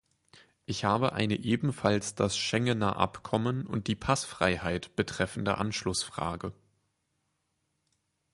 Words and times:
Ich 0.65 0.83
habe 0.83 1.13
eine 1.13 1.35
ebenfalls 1.35 2.15
das 2.15 2.35
Schengener 2.35 2.97
Abkommen 2.97 3.67
und 3.67 3.85
die 3.85 3.93
Passfreiheit 3.93 4.95
betreffende 4.95 5.59
Anschlussfrage. 5.59 6.53